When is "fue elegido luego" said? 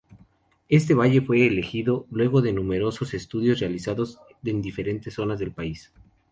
1.21-2.41